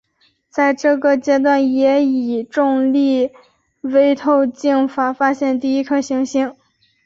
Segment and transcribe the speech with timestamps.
[0.49, 3.29] 在这个阶段也以重力
[3.81, 6.55] 微透镜法发现了第一颗行星。